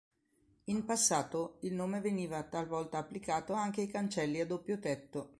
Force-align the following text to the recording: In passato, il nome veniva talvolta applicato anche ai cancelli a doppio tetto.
In 0.63 0.83
passato, 0.83 1.57
il 1.59 1.75
nome 1.75 1.99
veniva 2.01 2.41
talvolta 2.41 2.97
applicato 2.97 3.53
anche 3.53 3.81
ai 3.81 3.87
cancelli 3.87 4.39
a 4.39 4.47
doppio 4.47 4.79
tetto. 4.79 5.29